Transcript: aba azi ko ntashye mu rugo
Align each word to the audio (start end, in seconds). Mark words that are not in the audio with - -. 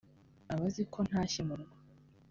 aba 0.53 0.65
azi 0.69 0.83
ko 0.93 0.99
ntashye 1.07 1.41
mu 1.47 1.53
rugo 1.59 1.75